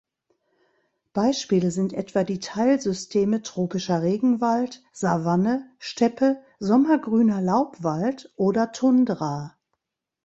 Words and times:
Beispiele 1.13 1.69
sind 1.69 1.93
etwa 1.93 2.23
die 2.23 2.39
Teilsysteme 2.39 3.43
tropischer 3.43 4.01
Regenwald, 4.01 4.81
Savanne, 4.91 5.69
Steppe, 5.77 6.41
sommergrüner 6.57 7.39
Laubwald 7.39 8.33
oder 8.35 8.71
Tundra. 8.71 9.55